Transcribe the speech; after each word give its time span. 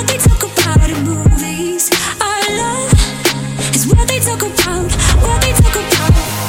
what 0.00 0.08
they 0.08 0.16
talk 0.16 0.42
about 0.42 0.88
in 0.88 1.04
movies. 1.04 1.90
Our 2.22 2.56
love 2.56 3.74
is 3.74 3.86
what 3.86 4.08
they 4.08 4.18
talk 4.18 4.40
about, 4.40 4.90
what 5.20 5.42
they 5.42 5.52
talk 5.52 5.76
about. 5.76 6.39